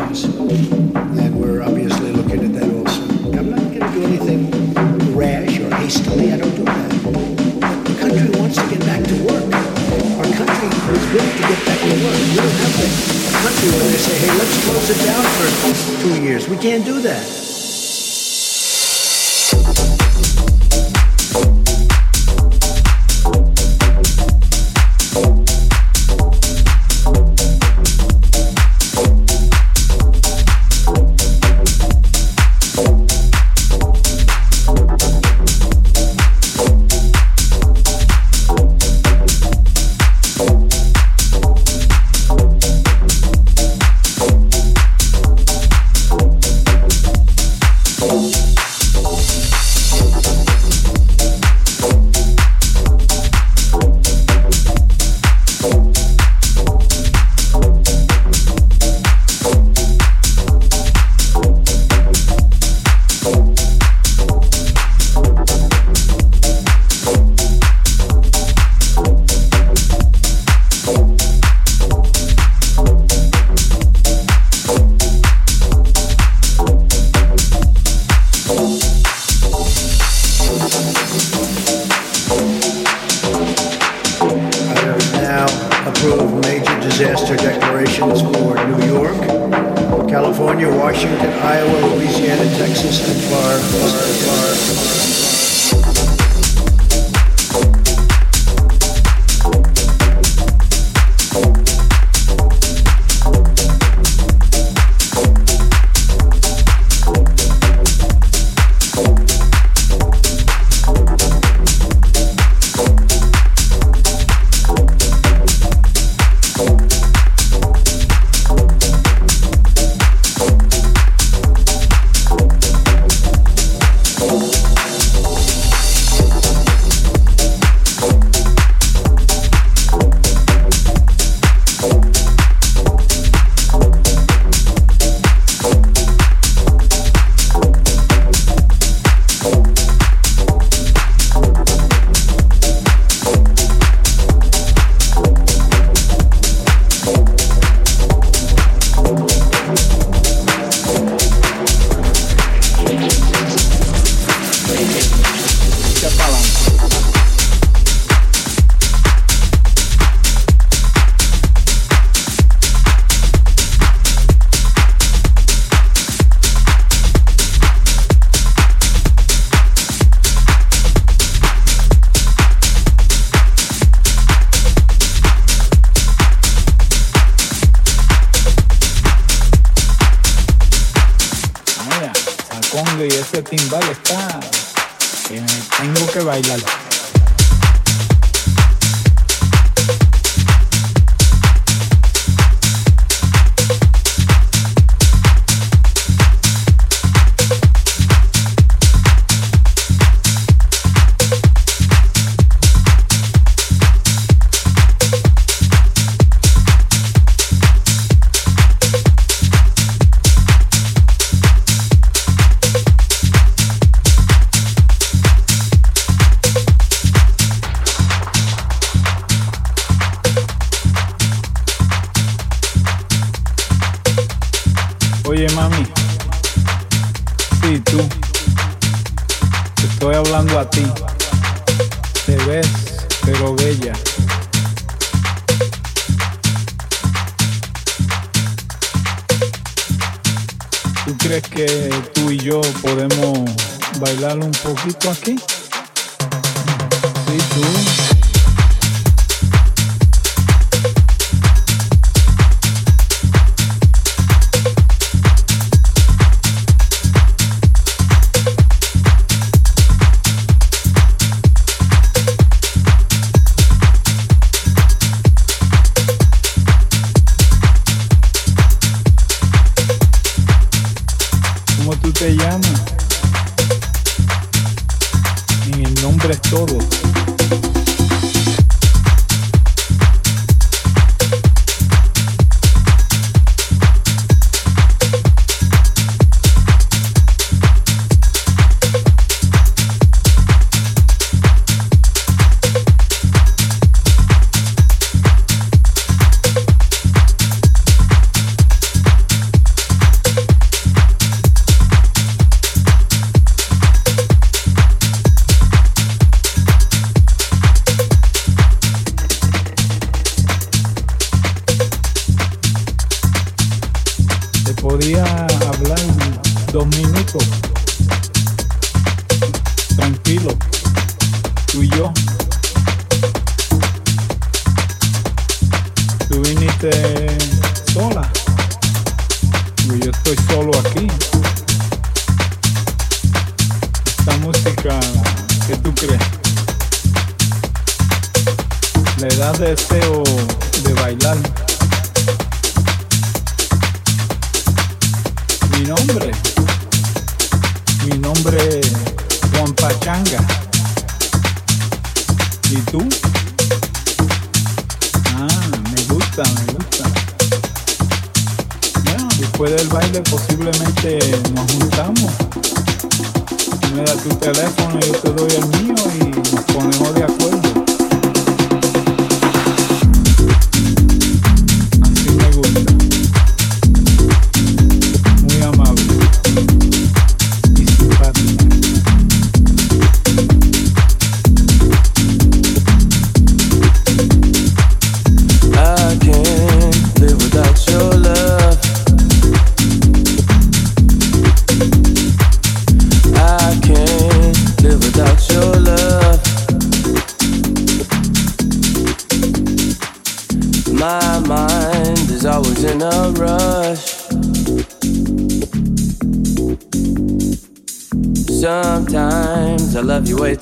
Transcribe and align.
other 0.00 0.25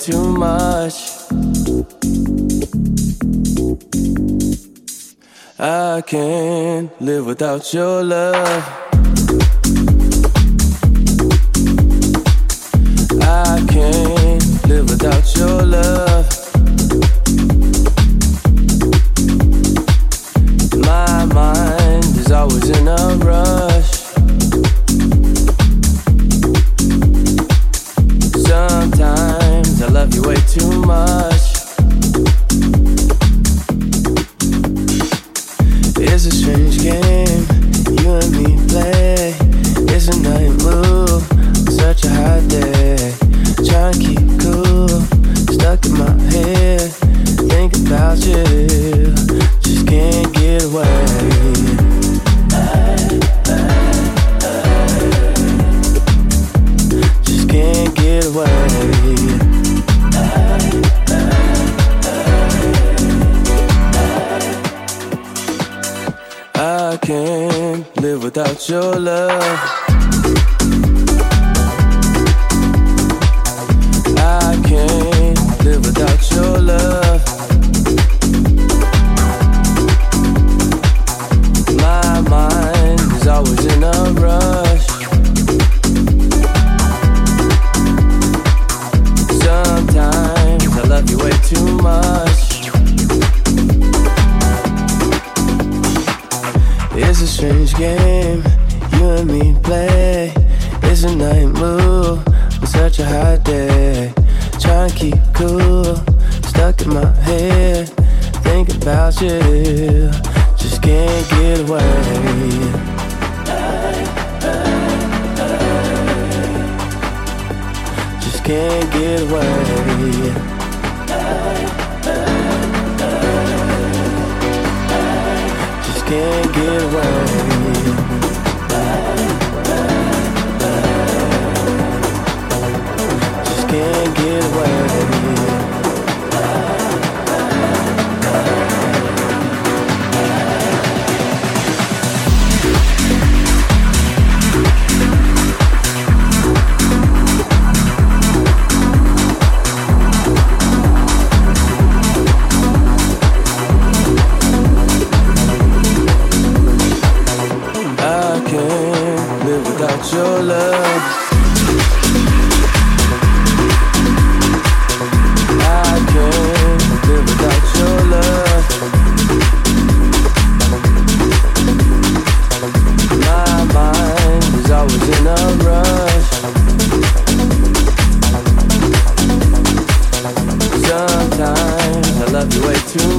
too 0.05 0.29
much. 0.37 0.95
I 5.59 6.03
can't 6.07 6.91
live 7.01 7.25
without 7.25 7.73
your 7.73 8.05
love. 8.05 8.84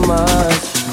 Much. 0.07 0.84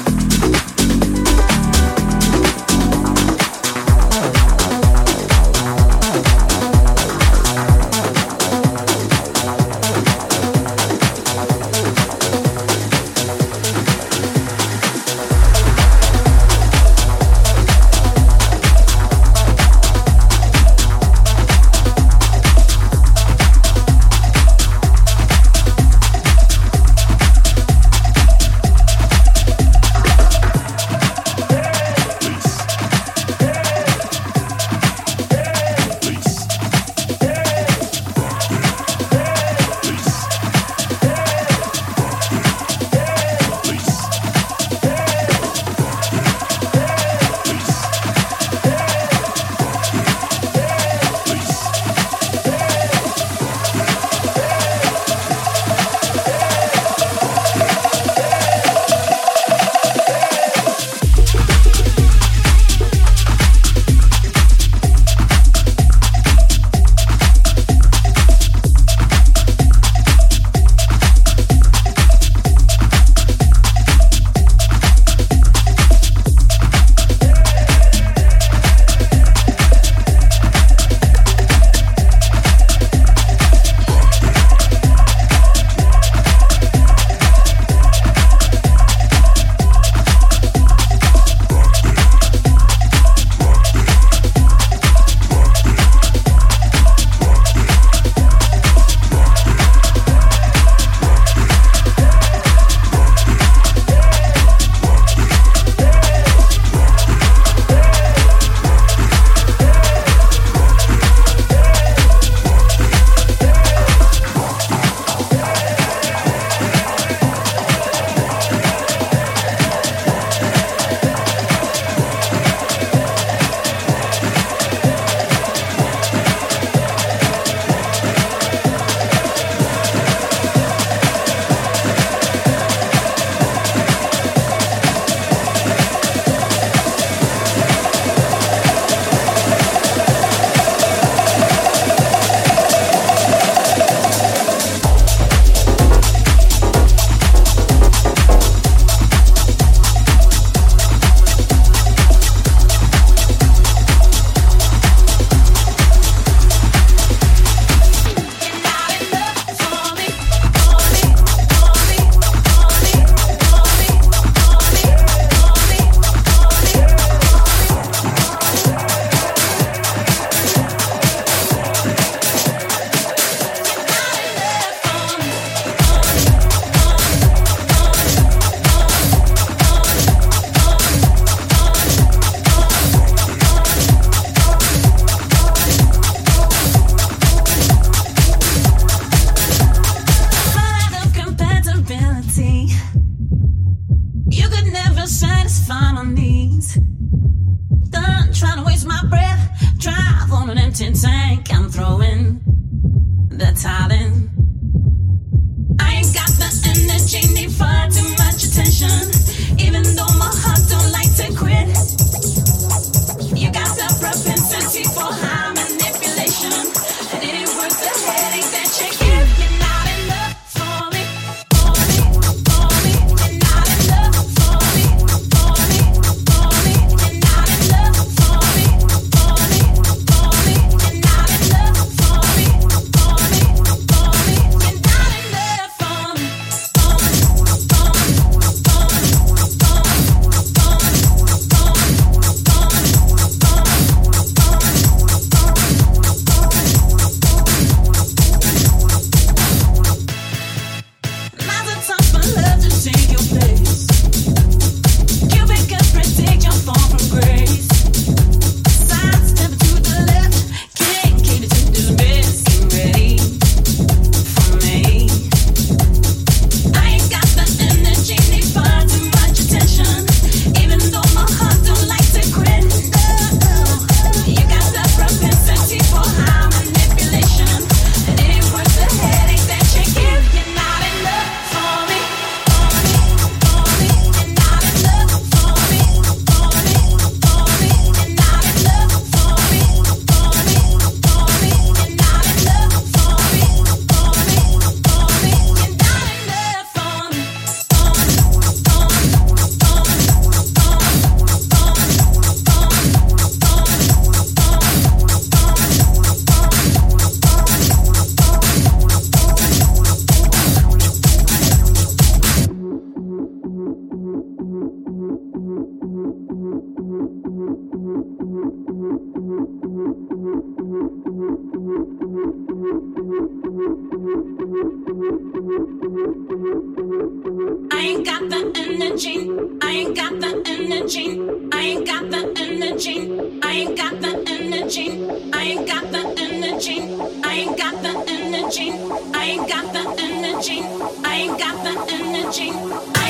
energy. 338.59 338.71
I 339.13 339.25
ain't 339.25 339.47
got 339.47 339.73
the 339.73 340.01
energy. 340.01 340.61
I 341.03 341.15
ain't 341.15 341.39
got 341.39 341.63
the 341.63 341.93
energy. 341.93 342.51
I 342.51 343.02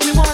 We 0.00 0.12
want 0.12 0.33